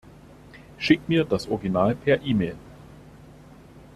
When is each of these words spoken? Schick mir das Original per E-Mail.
Schick 0.79 1.01
mir 1.07 1.23
das 1.25 1.47
Original 1.47 1.93
per 1.95 2.23
E-Mail. 2.23 2.55